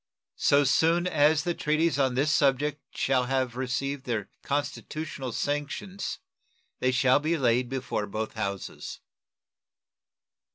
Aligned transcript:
So 0.39 0.63
soon 0.63 1.05
as 1.05 1.43
the 1.43 1.53
treaties 1.53 1.99
on 1.99 2.15
this 2.15 2.31
subject 2.31 2.81
shall 2.97 3.25
have 3.25 3.55
received 3.55 4.05
their 4.05 4.31
constitutional 4.41 5.31
sanctions 5.31 6.17
they 6.79 6.89
shall 6.91 7.19
be 7.19 7.37
laid 7.37 7.69
before 7.69 8.07
both 8.07 8.33
houses. 8.33 8.99